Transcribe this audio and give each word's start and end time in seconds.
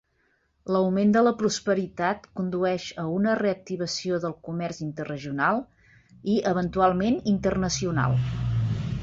L'augment 0.75 1.11
de 1.15 1.21
la 1.25 1.33
prosperitat 1.41 2.25
condueix 2.39 2.85
a 3.03 3.05
una 3.17 3.35
reactivació 3.41 4.19
del 4.25 4.35
comerç 4.49 4.81
interregional 4.89 5.63
i 6.37 6.41
eventualment 6.55 7.23
internacional. 7.35 8.19